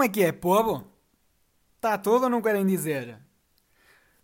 [0.00, 0.90] Como é que é, povo?
[1.76, 3.18] Está tudo ou não querem dizer?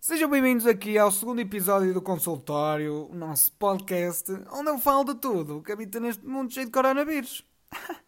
[0.00, 5.16] Sejam bem-vindos aqui ao segundo episódio do Consultório, o nosso podcast, onde eu falo de
[5.16, 7.44] tudo que habita neste mundo cheio de coronavírus.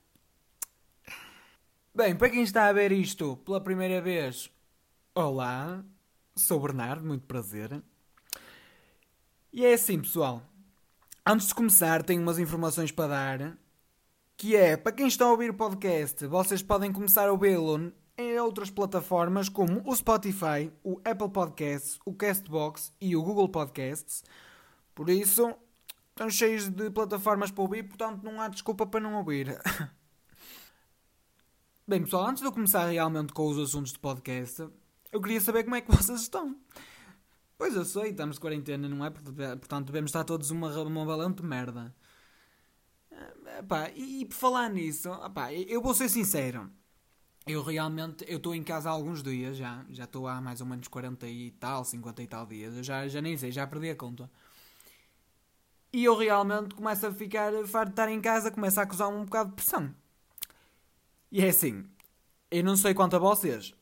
[1.94, 4.50] Bem, para quem está a ver isto pela primeira vez,
[5.14, 5.84] olá,
[6.34, 7.82] sou o Bernardo, muito prazer.
[9.52, 10.42] E é assim, pessoal.
[11.26, 13.58] Antes de começar, tenho umas informações para dar.
[14.40, 18.38] Que é, para quem está a ouvir o podcast, vocês podem começar a ouvi-lo em
[18.38, 24.22] outras plataformas como o Spotify, o Apple Podcasts, o Castbox e o Google Podcasts.
[24.94, 25.56] Por isso,
[26.10, 29.60] estão cheios de plataformas para ouvir, portanto não há desculpa para não ouvir.
[31.84, 34.68] Bem, pessoal, antes de eu começar realmente com os assuntos de podcast,
[35.10, 36.56] eu queria saber como é que vocês estão.
[37.58, 39.10] Pois eu sei, estamos de quarentena, não é?
[39.10, 41.92] Portanto, devemos estar todos uma, uma valente merda.
[43.58, 46.70] Epá, e, e por falar nisso, epá, eu vou ser sincero.
[47.46, 50.66] Eu realmente, eu estou em casa há alguns dias já, já estou há mais ou
[50.66, 53.90] menos 40 e tal, 50 e tal dias, eu já, já nem sei, já perdi
[53.90, 54.30] a conta.
[55.92, 59.24] E eu realmente começo a ficar farto de estar em casa, começo a acusar um
[59.24, 59.94] bocado de pressão.
[61.32, 61.84] E é assim,
[62.50, 63.74] eu não sei quanto a vocês,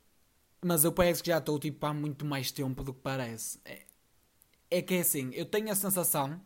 [0.62, 3.60] mas eu parece que já estou tipo há muito mais tempo do que parece.
[3.64, 3.82] É,
[4.70, 6.40] é que é assim, eu tenho a sensação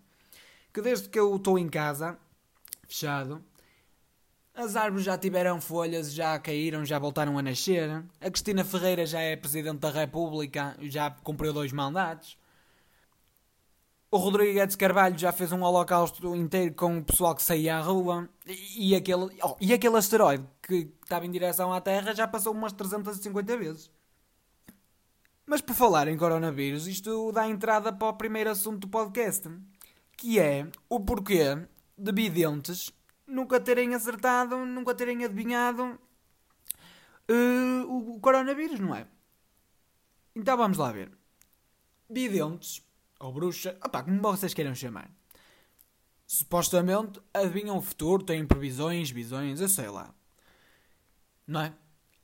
[0.72, 2.18] que desde que eu estou em casa,
[2.90, 3.42] fechado,
[4.54, 8.04] as árvores já tiveram folhas, já caíram, já voltaram a nascer.
[8.20, 12.36] A Cristina Ferreira já é Presidente da República, já cumpriu dois mandatos.
[14.10, 17.80] O Rodrigo Guedes Carvalho já fez um holocausto inteiro com o pessoal que saía à
[17.80, 18.28] rua.
[18.44, 22.52] E, e aquele, oh, e aquele asteroide que estava em direção à Terra já passou
[22.52, 23.90] umas 350 vezes.
[25.46, 29.48] Mas por falar em coronavírus, isto dá entrada para o primeiro assunto do podcast,
[30.16, 31.56] que é o porquê
[32.00, 32.90] de videntes
[33.26, 35.98] nunca terem acertado, nunca terem adivinhado
[37.30, 39.06] uh, o, coronavírus, não é?
[40.34, 41.12] Então vamos lá ver.
[42.08, 42.82] Videntes,
[43.18, 45.10] ou bruxa, opá, como vocês queiram chamar.
[46.26, 50.14] Supostamente adivinham o futuro, têm previsões, visões, eu sei lá.
[51.46, 51.74] Não é?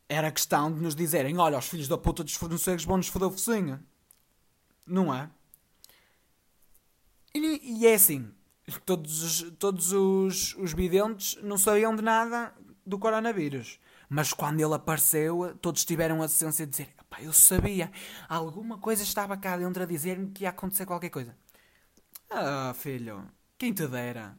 [0.09, 3.29] Era questão de nos dizerem: olha, os filhos da puta dos fornecedores vão nos foder
[3.29, 3.85] o focinho.
[4.87, 5.29] Não é?
[7.35, 8.33] E, e, é assim:
[8.85, 12.53] todos, os, todos os, os videntes não sabiam de nada
[12.85, 13.79] do coronavírus.
[14.09, 17.91] Mas quando ele apareceu, todos tiveram a sensação de dizer: Pá, eu sabia,
[18.29, 21.37] alguma coisa estava cá dentro a dizer-me que ia acontecer qualquer coisa.
[22.31, 23.29] Ah, filho,
[23.59, 24.39] quem te dera?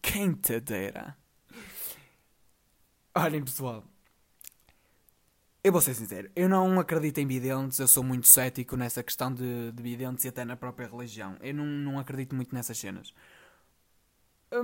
[0.00, 1.16] Quem te dera?
[3.14, 3.84] Olhem, pessoal,
[5.66, 9.34] eu vou ser sincero, eu não acredito em videntes, eu sou muito cético nessa questão
[9.34, 11.36] de, de videntes e até na própria religião.
[11.40, 13.12] Eu não, não acredito muito nessas cenas.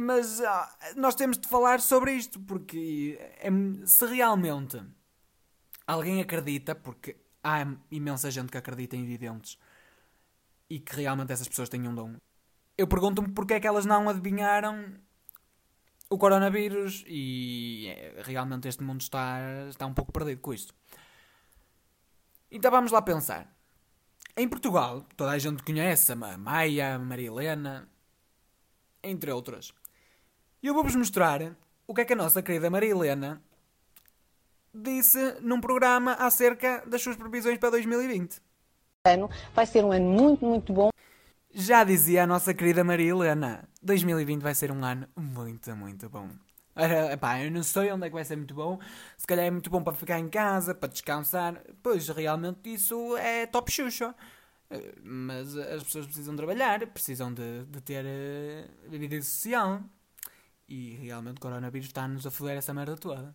[0.00, 3.50] Mas ah, nós temos de falar sobre isto, porque é,
[3.84, 4.80] se realmente
[5.86, 9.58] alguém acredita, porque há imensa gente que acredita em videntes
[10.70, 12.14] e que realmente essas pessoas têm um dom.
[12.78, 14.94] Eu pergunto-me porque é que elas não adivinharam
[16.08, 20.74] o coronavírus e é, realmente este mundo está, está um pouco perdido com isto.
[22.50, 23.50] Então vamos lá pensar.
[24.36, 27.88] Em Portugal, toda a gente conhece a Maia, a Maria Helena,
[29.02, 29.72] entre outras.
[30.62, 33.42] E eu vou-vos mostrar o que é que a nossa querida Maria Helena
[34.74, 38.40] disse num programa acerca das suas previsões para 2020.
[39.06, 40.90] Ano vai ser um ano muito, muito bom.
[41.52, 46.30] Já dizia a nossa querida Maria Helena, 2020 vai ser um ano muito, muito bom.
[46.74, 48.78] Ora, epá, eu não sei onde é que vai ser muito bom.
[49.18, 51.62] Se calhar é muito bom para ficar em casa, para descansar.
[51.82, 54.14] Pois, realmente isso é top xuxa.
[55.02, 59.82] Mas as pessoas precisam trabalhar, precisam de, de ter uh, vida social.
[60.68, 63.34] E realmente o coronavírus está-nos a foder essa merda toda.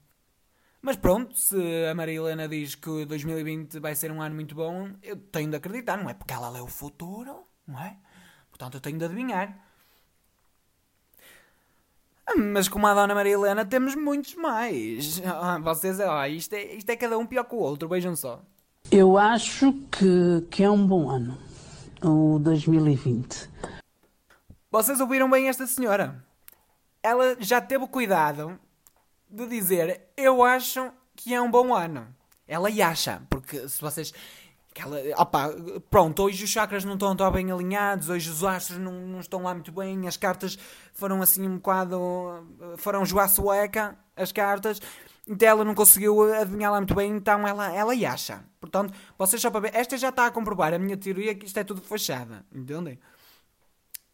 [0.81, 1.57] Mas pronto, se
[1.89, 5.57] a Maria Helena diz que 2020 vai ser um ano muito bom, eu tenho de
[5.57, 6.13] acreditar, não é?
[6.13, 7.97] Porque ela lê o futuro, não é?
[8.49, 9.67] Portanto, eu tenho de adivinhar.
[12.35, 15.21] Mas como a Dona Maria Helena, temos muitos mais.
[15.25, 18.43] Ah, vocês, ah, isto, é, isto é cada um pior que o outro, vejam só.
[18.91, 21.37] Eu acho que, que é um bom ano,
[22.01, 23.49] o 2020.
[24.71, 26.23] Vocês ouviram bem esta senhora?
[27.03, 28.57] Ela já teve o cuidado
[29.29, 32.07] de dizer: Eu acho que é um bom ano.
[32.47, 34.13] Ela acha, porque se vocês.
[34.71, 35.49] Aquela, opa,
[35.89, 39.41] pronto, hoje os chakras não estão tão bem alinhados, hoje os astros não, não estão
[39.41, 40.57] lá muito bem, as cartas
[40.93, 41.99] foram assim um bocado.
[42.77, 44.79] foram joar sueca, as cartas,
[45.27, 48.43] então ela não conseguiu adivinhar lá muito bem, então ela, ela acha.
[48.59, 51.59] Portanto, vocês só para ver, esta já está a comprovar a minha teoria que isto
[51.59, 52.97] é tudo fachada, entendem?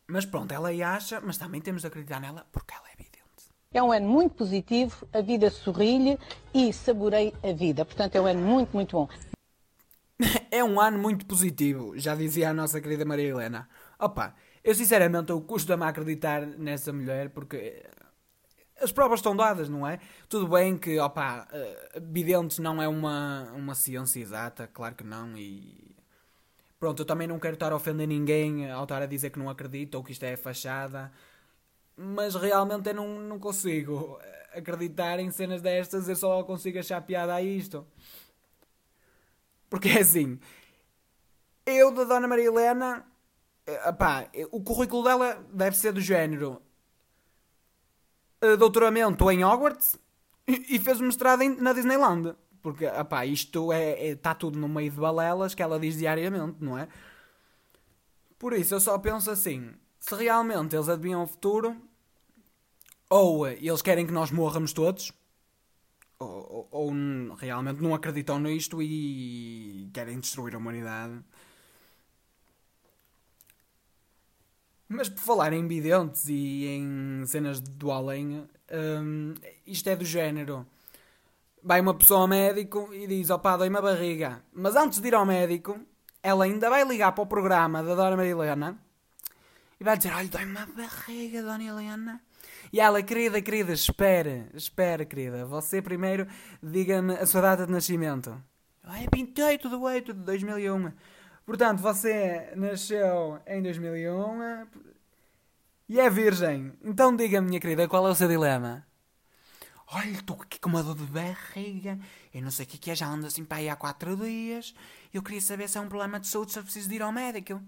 [0.07, 3.13] Mas pronto, ela acha, mas também temos de acreditar nela porque ela é vidente.
[3.71, 6.17] É um ano muito positivo, a vida sorri-lhe
[6.53, 7.85] e saborei a vida.
[7.85, 9.07] Portanto, é um ano muito, muito bom.
[10.51, 13.67] É um ano muito positivo, já dizia a nossa querida Maria Helena.
[13.99, 17.83] Opa, eu sinceramente eu custa-me a acreditar nessa mulher porque
[18.83, 19.99] as provas estão dadas, não é?
[20.27, 25.37] Tudo bem que, opa, uh, videntes não é uma, uma ciência exata, claro que não,
[25.37, 25.95] e
[26.79, 29.49] pronto, eu também não quero estar a ofender ninguém ao estar a dizer que não
[29.49, 31.11] acredito ou que isto é fachada,
[31.95, 34.19] mas realmente eu não, não consigo
[34.53, 37.85] acreditar em cenas destas, eu só consigo achar piada a isto.
[39.69, 40.39] Porque é assim,
[41.65, 43.05] eu da Dona Maria Helena,
[43.87, 46.61] opá, o currículo dela deve ser do género
[48.57, 49.97] doutoramento em Hogwarts
[50.47, 52.35] e fez mestrado na Disneyland.
[52.61, 56.63] Porque, opá, isto é, está é, tudo no meio de balelas que ela diz diariamente,
[56.63, 56.87] não é?
[58.39, 61.75] Por isso, eu só penso assim: se realmente eles adivinham o futuro,
[63.09, 65.11] ou eles querem que nós morramos todos,
[66.17, 71.21] ou, ou, ou realmente não acreditam nisto e querem destruir a humanidade.
[74.93, 79.33] Mas por falar em videntes e em cenas do além, um,
[79.65, 80.67] isto é do género.
[81.63, 84.43] Vai uma pessoa ao médico e diz: opá, dói-me a barriga.
[84.53, 85.79] Mas antes de ir ao médico,
[86.21, 88.77] ela ainda vai ligar para o programa da Dona Maria Helena
[89.79, 92.21] e vai dizer: olha, dói-me a barriga, Dona Helena.
[92.71, 95.43] E ela, querida, querida, espera, espera, querida.
[95.45, 96.27] Você primeiro
[96.61, 98.39] diga-me a sua data de nascimento.
[98.85, 100.91] É 28 de 8 de 2001.
[101.45, 104.67] Portanto, você nasceu em 2001
[105.89, 106.71] e é virgem.
[106.81, 108.85] Então diga-me, minha querida, qual é o seu dilema?
[109.87, 111.99] Olha, estou aqui com uma dor de barriga.
[112.33, 114.73] Eu não sei o que é, já ando assim para aí há quatro dias.
[115.13, 117.11] Eu queria saber se é um problema de saúde, se eu preciso de ir ao
[117.11, 117.61] médico.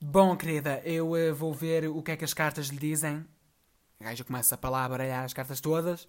[0.00, 3.24] Bom, querida, eu uh, vou ver o que é que as cartas lhe dizem.
[4.00, 6.08] A gaja começa a baralhar as cartas todas.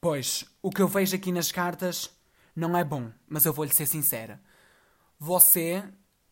[0.00, 2.10] Pois, o que eu vejo aqui nas cartas
[2.54, 4.40] não é bom, mas eu vou-lhe ser sincera
[5.18, 5.82] você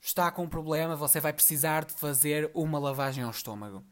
[0.00, 3.82] está com um problema, você vai precisar de fazer uma lavagem ao estômago.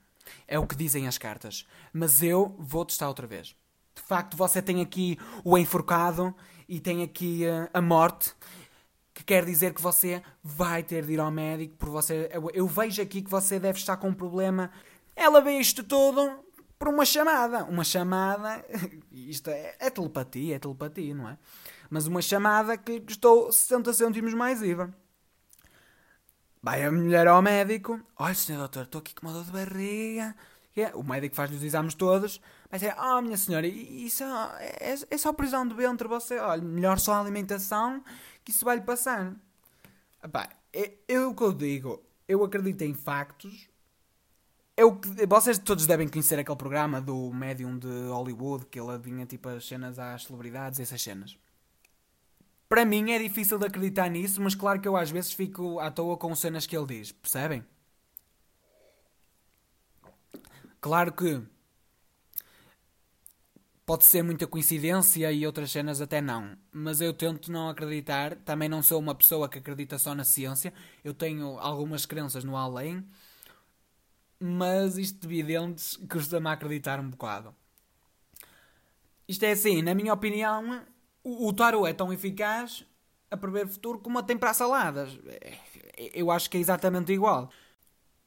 [0.47, 1.67] É o que dizem as cartas.
[1.93, 3.57] Mas eu vou testar outra vez.
[3.95, 6.35] De facto, você tem aqui o enforcado
[6.69, 8.35] e tem aqui uh, a morte,
[9.13, 12.29] que quer dizer que você vai ter de ir ao médico por você.
[12.33, 14.71] Eu, eu vejo aqui que você deve estar com um problema.
[15.15, 16.45] Ela vê isto tudo
[16.79, 17.65] por uma chamada.
[17.65, 18.65] Uma chamada.
[19.13, 21.39] Isto é, é telepatia, é telepatia, não é?
[21.93, 24.91] Mas uma chamada que custou 60 cêntimos mais IVA.
[26.63, 28.01] Vai a mulher ao médico.
[28.17, 30.35] Olha, senhor doutor, estou aqui com uma dor de barriga.
[30.95, 32.41] O médico faz-lhe os exames todos.
[32.71, 36.09] Vai dizer, oh minha senhora, isso é, é só prisão de ventre.
[36.09, 38.03] Você, olha, melhor só a alimentação
[38.43, 39.37] que isso vai-lhe passar.
[40.25, 43.69] Epá, é, eu o que eu digo, eu acredito em factos.
[44.75, 44.99] Eu,
[45.29, 49.69] vocês todos devem conhecer aquele programa do médium de Hollywood que ele adivinha tipo as
[49.69, 51.37] cenas às celebridades, essas cenas.
[52.73, 55.91] Para mim é difícil de acreditar nisso, mas claro que eu às vezes fico à
[55.91, 57.63] toa com cenas que ele diz, percebem?
[60.81, 61.43] Claro que
[63.85, 68.37] pode ser muita coincidência e outras cenas até não, mas eu tento não acreditar.
[68.37, 70.73] Também não sou uma pessoa que acredita só na ciência,
[71.05, 73.07] eu tenho algumas crenças no além,
[74.41, 77.55] mas isto de videntes custa-me acreditar um bocado.
[79.29, 80.83] Isto é assim, na minha opinião,
[81.25, 82.85] o, o tarot é tão eficaz
[83.31, 85.19] a prever o futuro como a temperar saladas.
[85.27, 85.59] É,
[86.15, 87.51] eu acho que é exatamente igual.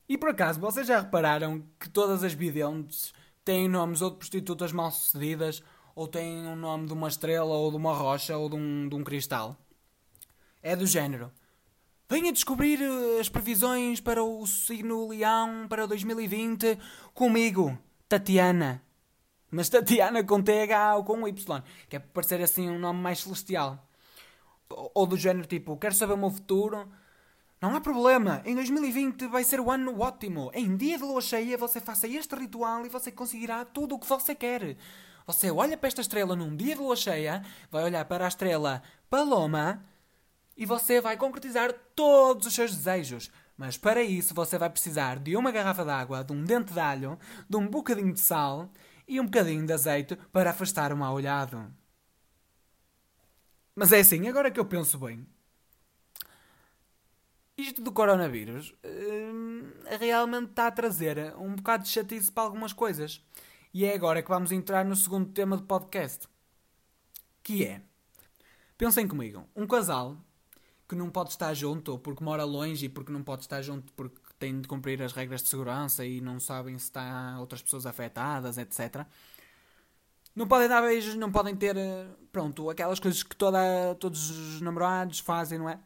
[0.07, 4.71] E por acaso, vocês já repararam que todas as videntes têm nomes ou de prostitutas
[4.71, 5.63] mal sucedidas,
[5.95, 8.95] ou têm um nome de uma estrela, ou de uma rocha, ou de um, de
[8.95, 9.57] um cristal?
[10.61, 11.31] É do género.
[12.09, 16.77] Venha descobrir eh, as previsões para o signo Leão para 2020
[17.13, 18.81] comigo, Tatiana.
[19.55, 23.21] Mas Tatiana com TH ou com Y, que é para parecer assim um nome mais
[23.21, 23.87] celestial.
[24.69, 26.91] Ou do género tipo, quero saber o meu futuro.
[27.61, 30.51] Não há problema, em 2020 vai ser o ano ótimo.
[30.53, 34.09] Em dia de lua cheia você faça este ritual e você conseguirá tudo o que
[34.09, 34.75] você quer.
[35.25, 38.83] Você olha para esta estrela num dia de lua cheia, vai olhar para a estrela
[39.09, 39.85] Paloma
[40.57, 43.31] e você vai concretizar todos os seus desejos.
[43.55, 47.17] Mas para isso você vai precisar de uma garrafa d'água, de um dente de alho,
[47.49, 48.69] de um bocadinho de sal
[49.07, 51.71] e um bocadinho de azeite para afastar o mau olhado.
[53.75, 55.25] Mas é assim, agora que eu penso bem,
[57.57, 63.23] isto do coronavírus hum, realmente está a trazer um bocado de chatice para algumas coisas.
[63.73, 66.27] E é agora que vamos entrar no segundo tema do podcast.
[67.43, 67.81] Que é,
[68.77, 70.17] pensem comigo, um casal
[70.87, 73.91] que não pode estar junto, ou porque mora longe e porque não pode estar junto
[73.93, 77.85] porque têm de cumprir as regras de segurança e não sabem se está outras pessoas
[77.85, 79.05] afetadas, etc.
[80.35, 84.61] Não podem dar beijos, não podem ter, eh, pronto, aquelas coisas que toda, todos os
[84.61, 85.79] namorados fazem, não é?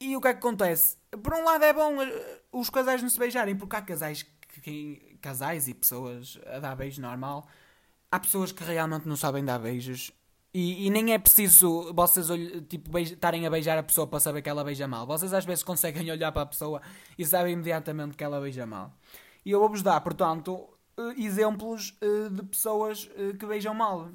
[0.00, 0.96] E o que é que acontece?
[1.22, 4.24] Por um lado é bom eh, os casais não se beijarem, porque há casais,
[4.62, 7.48] que, casais e pessoas a dar beijo normal.
[8.10, 10.12] Há pessoas que realmente não sabem dar beijos
[10.54, 12.28] e, e, nem é preciso vocês
[12.68, 15.04] tipo, estarem a beijar a pessoa para saber que ela beija mal.
[15.04, 16.80] Vocês às vezes conseguem olhar para a pessoa
[17.18, 18.96] e sabem imediatamente que ela beija mal.
[19.44, 24.12] E eu vou-vos dar, portanto, eh, exemplos eh, de pessoas eh, que beijam mal.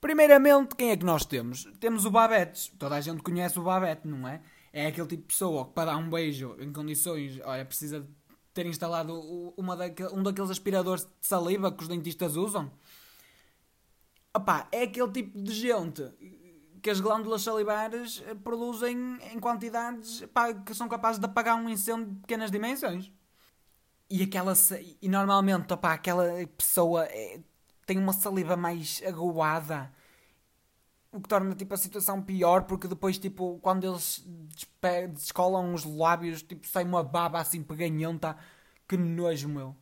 [0.00, 1.64] Primeiramente, quem é que nós temos?
[1.78, 2.72] Temos o Babette.
[2.78, 4.42] Toda a gente conhece o Babette, não é?
[4.72, 8.04] É aquele tipo de pessoa que para dar um beijo em condições, olha, precisa
[8.52, 9.20] ter instalado
[9.56, 9.78] uma
[10.12, 12.72] um daqueles aspiradores de saliva que os dentistas usam
[14.38, 16.02] Opá, é aquele tipo de gente
[16.80, 21.68] que as glândulas salivares eh, produzem em quantidades pá, que são capazes de apagar um
[21.68, 23.10] incêndio de pequenas dimensões.
[24.08, 24.52] E aquela
[25.02, 26.24] e normalmente opá, aquela
[26.56, 27.40] pessoa é,
[27.84, 29.92] tem uma saliva mais aguada,
[31.10, 34.24] o que torna tipo a situação pior porque depois tipo quando eles
[35.12, 38.36] descolam os lábios tipo sai uma baba assim peganhenta
[38.86, 39.76] que nojo meu.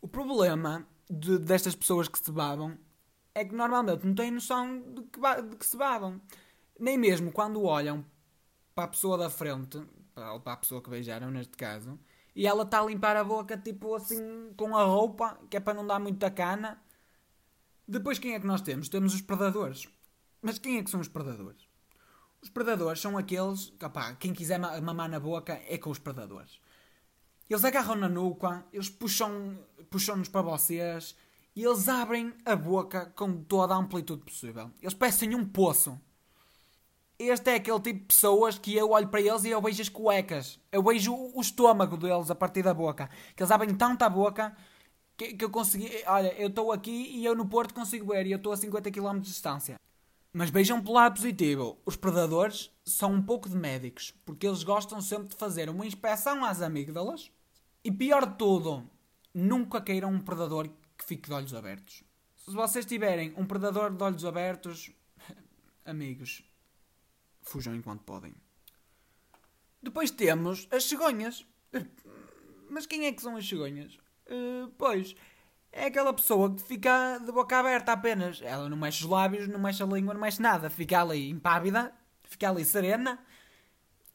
[0.00, 2.78] O problema de, destas pessoas que se babam
[3.34, 6.20] é que normalmente não têm noção de que, de que se babam.
[6.78, 8.04] Nem mesmo quando olham
[8.74, 9.80] para a pessoa da frente,
[10.14, 11.98] para, para a pessoa que beijaram neste caso,
[12.34, 15.74] e ela está a limpar a boca tipo assim com a roupa, que é para
[15.74, 16.82] não dar muita cana.
[17.86, 18.88] Depois quem é que nós temos?
[18.88, 19.86] Temos os predadores.
[20.40, 21.68] Mas quem é que são os predadores?
[22.40, 26.58] Os predadores são aqueles que, quem quiser mamar na boca é com os predadores.
[27.48, 29.58] Eles agarram na nuca, eles puxam,
[29.90, 31.14] puxam-nos para vocês,
[31.54, 34.70] e eles abrem a boca com toda a amplitude possível.
[34.80, 35.98] Eles parecem um poço.
[37.18, 39.88] Este é aquele tipo de pessoas que eu olho para eles e eu vejo as
[39.88, 40.58] cuecas.
[40.72, 43.08] Eu vejo o estômago deles a partir da boca.
[43.36, 44.56] Que eles abrem tanto a boca
[45.16, 45.90] que, que eu consegui.
[46.06, 48.90] Olha, eu estou aqui e eu no Porto consigo ver e eu estou a 50
[48.90, 49.76] km de distância.
[50.32, 55.00] Mas vejam pelo lado positivo: os predadores são um pouco de médicos, porque eles gostam
[55.00, 57.30] sempre de fazer uma inspeção às amígdalas.
[57.84, 58.88] E pior de tudo,
[59.34, 60.68] nunca queiram um predador
[61.02, 62.04] que fique de olhos abertos.
[62.36, 64.90] Se vocês tiverem um predador de olhos abertos,
[65.84, 66.42] amigos,
[67.42, 68.34] fujam enquanto podem.
[69.82, 71.44] Depois temos as cegonhas.
[72.70, 73.98] Mas quem é que são as cegonhas?
[74.26, 75.14] Uh, pois,
[75.70, 78.40] é aquela pessoa que fica de boca aberta apenas.
[78.42, 80.70] Ela não mexe os lábios, não mexe a língua, não mexe nada.
[80.70, 81.92] Fica ali impávida,
[82.24, 83.18] fica ali serena.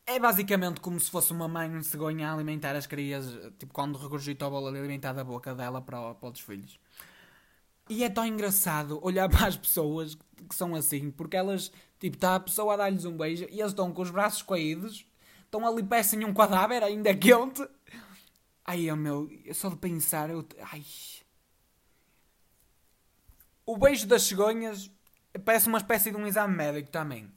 [0.10, 3.26] É basicamente como se fosse uma mãe cegonha a alimentar as crias,
[3.60, 6.80] tipo quando regurgita o bolo alimentar da boca dela para, para os filhos.
[7.90, 12.36] E é tão engraçado olhar para as pessoas que são assim, porque elas, tipo, está
[12.36, 15.06] a pessoa a dar-lhes um beijo e eles estão com os braços caídos,
[15.46, 17.68] estão ali, parecem um cadáver ainda quente.
[18.66, 20.46] Ai, oh meu, só de pensar, eu.
[20.72, 20.84] Ai.
[23.66, 24.90] O beijo das cegonhas
[25.46, 27.32] parece uma espécie de um exame médico também.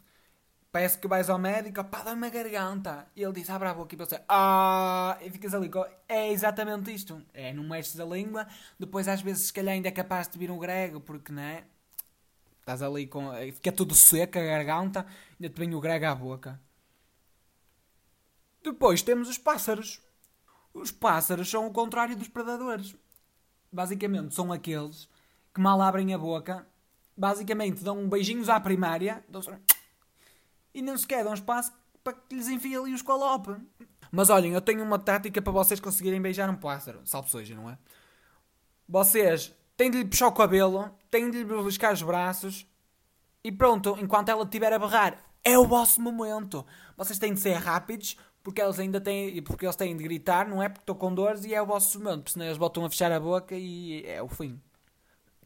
[0.73, 3.07] Parece que vais ao médico, pá, dá-me a garganta.
[3.17, 5.69] E ele diz, abre a boca e você, ah, e ficas ali.
[6.09, 7.21] É exatamente isto.
[7.35, 8.47] É, não mexes a língua,
[8.79, 11.65] depois às vezes se calhar ainda é capaz de vir um grego, porque não é?
[12.61, 13.33] Estás ali com.
[13.53, 15.05] Fica tudo seco a garganta,
[15.41, 16.61] ainda te vem o grego à boca.
[18.63, 20.01] Depois temos os pássaros.
[20.73, 22.95] Os pássaros são o contrário dos predadores.
[23.73, 25.09] Basicamente são aqueles
[25.53, 26.65] que mal abrem a boca,
[27.17, 29.43] basicamente dão beijinhos à primária, dão
[30.75, 31.73] e nem sequer dão espaço
[32.03, 33.55] para que lhes enfie ali os colope.
[34.11, 37.01] Mas olhem, eu tenho uma tática para vocês conseguirem beijar um pássaro.
[37.05, 37.79] Salve seja, não é?
[38.89, 42.67] Vocês têm de lhe puxar o cabelo, têm de lhe beliscar os braços
[43.43, 46.67] e pronto, enquanto ela estiver a berrar, é o vosso momento.
[46.97, 50.63] Vocês têm de ser rápidos porque eles ainda têm, porque eles têm de gritar, não
[50.63, 50.69] é?
[50.69, 53.13] Porque estou com dores e é o vosso momento, porque senão eles botam a fechar
[53.13, 54.61] a boca e é o fim.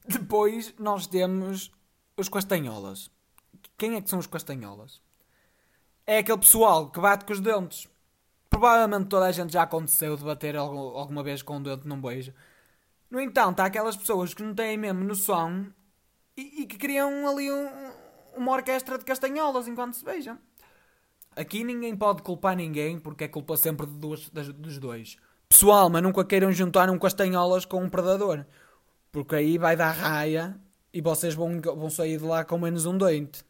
[0.06, 1.70] Depois nós temos
[2.16, 3.10] os castanholas.
[3.76, 5.03] Quem é que são os castanholas?
[6.06, 7.88] É aquele pessoal que bate com os dentes.
[8.50, 12.32] Provavelmente toda a gente já aconteceu de bater alguma vez com o dente num beijo.
[13.10, 15.66] No entanto, há aquelas pessoas que não têm mesmo noção
[16.36, 17.68] e, e que criam ali um,
[18.36, 20.38] uma orquestra de castanholas enquanto se beijam.
[21.36, 25.16] Aqui ninguém pode culpar ninguém porque é culpa sempre duas, dos dois.
[25.48, 28.44] Pessoal, mas nunca queiram juntar um castanholas com um predador.
[29.10, 30.56] Porque aí vai dar raia
[30.92, 33.44] e vocês vão, vão sair de lá com menos um dente.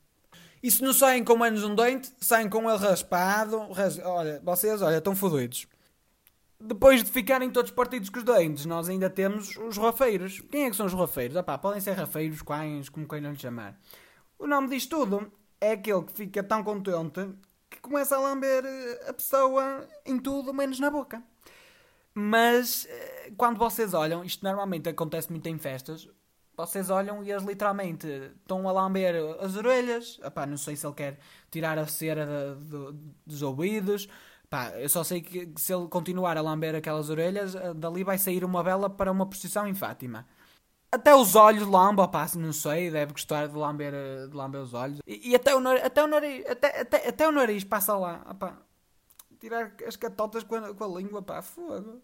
[0.65, 3.71] E se não saem com menos um dente, saem com ele raspado.
[3.71, 3.99] Ras...
[3.99, 5.67] Olha, vocês, olha, estão fodidos.
[6.59, 10.41] Depois de ficarem todos partidos com os dentes, nós ainda temos os rafeiros.
[10.51, 11.37] Quem é que são os rafeiros?
[11.37, 13.79] Epá, podem ser rafeiros, quais, como queiram lhe chamar.
[14.39, 15.31] O nome disto tudo
[15.61, 17.29] é aquele que fica tão contente
[17.69, 18.65] que começa a lamber
[19.07, 21.23] a pessoa em tudo, menos na boca.
[22.15, 26.09] Mas eh, quando vocês olham, isto normalmente acontece muito em festas,
[26.57, 30.19] vocês olham e eles literalmente estão a lamber as orelhas.
[30.23, 31.19] Epá, não sei se ele quer
[31.51, 34.09] tirar a cera de, de, dos ouvidos.
[34.45, 38.19] Epá, eu só sei que se ele continuar a lamber aquelas orelhas, eh, dali vai
[38.19, 40.27] sair uma vela para uma procissão em Fátima.
[40.93, 44.75] Até os olhos lamba, opá, não sei, deve gostar de lamber, eh, de lamber os
[44.75, 45.01] olhos.
[45.07, 48.25] E, e até, o nariz, até o nariz, até, até, até o nariz passa lá,
[48.31, 48.59] opá.
[49.41, 52.01] Tirar as catotas com a, com a língua, pá, fogo.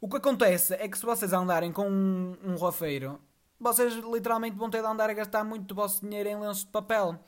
[0.00, 3.20] O que acontece é que se vocês andarem com um, um rofeiro
[3.64, 6.70] vocês literalmente vão ter de andar a gastar muito do vosso dinheiro em lenços de
[6.70, 7.18] papel.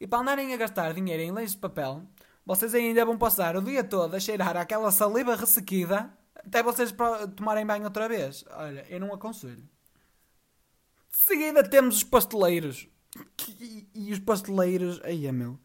[0.00, 2.02] E para andarem a gastar dinheiro em lenços de papel,
[2.44, 6.94] vocês ainda vão passar o dia todo a cheirar aquela saliva ressequida até vocês
[7.36, 8.44] tomarem banho outra vez.
[8.50, 9.66] Olha, eu não aconselho.
[11.10, 12.88] De seguida temos os pasteleiros.
[13.60, 15.00] E, e os pasteleiros.
[15.04, 15.58] Aí é meu.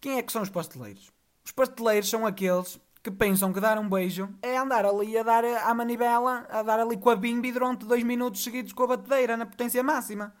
[0.00, 1.10] Quem é que são os pasteleiros?
[1.44, 5.44] Os pasteleiros são aqueles que pensam que dar um beijo é andar ali a dar
[5.44, 9.36] à manivela, a dar ali com a bimbi durante dois minutos seguidos com a batedeira
[9.36, 10.34] na potência máxima.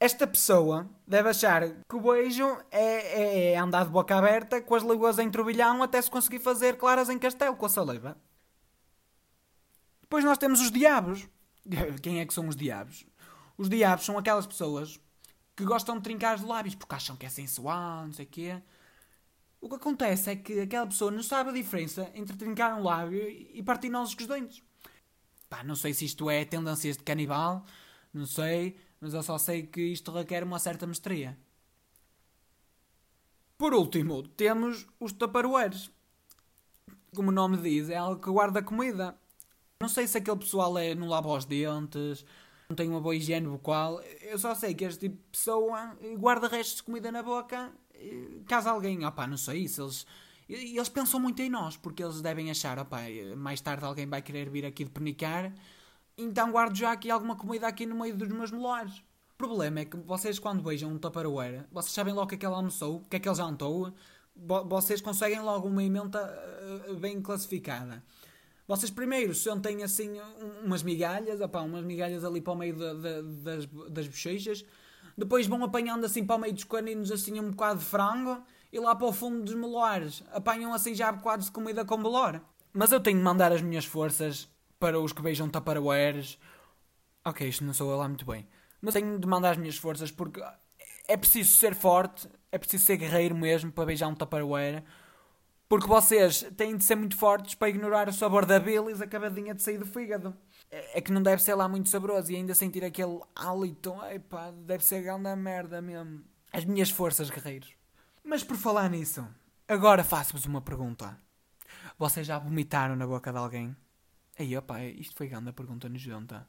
[0.00, 4.74] Esta pessoa deve achar que o beijo é, é, é andar de boca aberta com
[4.74, 8.16] as línguas em turbilhão até se conseguir fazer claras em castelo com a saliva.
[10.00, 11.28] Depois nós temos os diabos.
[12.02, 13.06] Quem é que são os diabos?
[13.56, 14.98] Os diabos são aquelas pessoas
[15.54, 18.62] que gostam de trincar os lábios porque acham que é sensual, não sei o quê.
[19.64, 23.26] O que acontece é que aquela pessoa não sabe a diferença entre trincar um lábio
[23.26, 24.62] e partir nozes com os dentes.
[25.48, 27.64] Pá, não sei se isto é tendências de canibal,
[28.12, 31.38] não sei, mas eu só sei que isto requer uma certa mestria.
[33.56, 35.90] Por último, temos os taparoeiros.
[37.16, 39.18] Como o nome diz, é algo que guarda comida.
[39.80, 42.22] Não sei se aquele pessoal é não lava os dentes,
[42.68, 43.98] não tem uma boa higiene bucal.
[44.20, 47.72] Eu só sei que este tipo de pessoa guarda restos de comida na boca
[48.46, 50.06] caso alguém, opá, não sei, se eles.
[50.46, 52.98] Eles pensam muito em nós, porque eles devem achar, opá,
[53.34, 55.50] mais tarde alguém vai querer vir aqui de penicar,
[56.18, 59.02] então guardo já aqui alguma comida aqui no meio dos meus molares.
[59.32, 62.38] O problema é que vocês, quando beijam um taparoeira, vocês sabem logo o que é
[62.38, 63.92] que ele almoçou, o que é que ele jantou,
[64.68, 66.20] vocês conseguem logo uma emenda
[66.88, 68.02] uh, bem classificada.
[68.66, 70.18] Vocês primeiro sentem assim
[70.62, 74.64] umas migalhas, opá, umas migalhas ali para o meio de, de, das, das bochechas,
[75.16, 78.78] depois vão apanhando assim para o meio dos caninos assim um bocado de frango e
[78.78, 82.40] lá para o fundo dos molares apanham assim já bocados de comida com bolor.
[82.72, 84.48] Mas eu tenho de mandar as minhas forças
[84.80, 86.38] para os que beijam taparoeiros.
[87.24, 88.46] Ok, isto não sou lá muito bem.
[88.80, 90.42] Mas tenho de mandar as minhas forças porque
[91.08, 94.84] é preciso ser forte, é preciso ser guerreiro mesmo para beijar um taparoeira.
[95.68, 99.62] Porque vocês têm de ser muito fortes para ignorar o sabor da bilis acabadinha de
[99.62, 100.36] sair do fígado
[100.70, 104.84] é que não deve ser lá muito saboroso e ainda sentir aquele hálito, epá, deve
[104.84, 106.24] ser grande merda mesmo.
[106.52, 107.72] As minhas forças, guerreiros.
[108.24, 109.26] Mas por falar nisso,
[109.68, 111.18] agora faço-vos uma pergunta.
[111.98, 113.76] Vocês já vomitaram na boca de alguém?
[114.38, 116.46] Aí, opá, isto foi grande a pergunta nojenta.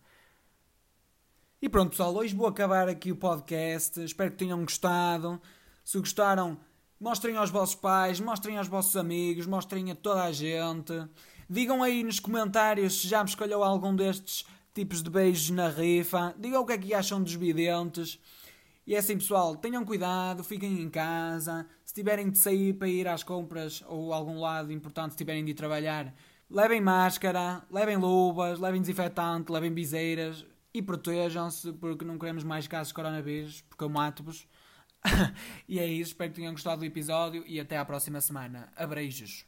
[1.62, 4.04] E pronto, pessoal, hoje vou acabar aqui o podcast.
[4.04, 5.40] Espero que tenham gostado.
[5.84, 6.60] Se gostaram,
[7.00, 10.94] mostrem aos vossos pais, mostrem aos vossos amigos, mostrem a toda a gente.
[11.50, 16.34] Digam aí nos comentários se já me escolheu algum destes tipos de beijos na rifa.
[16.38, 18.20] Digam o que é que acham dos videntes.
[18.88, 21.66] E é assim, pessoal, tenham cuidado, fiquem em casa.
[21.84, 25.44] Se tiverem de sair para ir às compras ou a algum lado importante, se tiverem
[25.44, 26.14] de ir trabalhar,
[26.50, 32.90] levem máscara, levem luvas, levem desinfetante, levem biseiras e protejam-se porque não queremos mais casos
[32.90, 34.48] de coronavírus, porque eu mato-vos.
[35.68, 38.72] e é isso, espero que tenham gostado do episódio e até à próxima semana.
[38.76, 39.46] Abreijos.